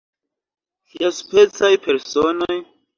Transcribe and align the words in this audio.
Kiaspecaj 0.93 1.73
personoj? 1.87 2.55